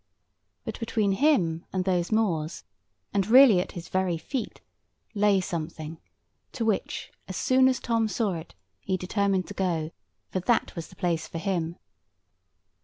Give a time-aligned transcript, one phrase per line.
[0.65, 2.63] But between him and those moors,
[3.13, 4.59] and really at his very feet,
[5.13, 5.99] lay something,
[6.53, 9.91] to which, as soon as Tom saw it, he determined to go,
[10.31, 11.75] for that was the place for him.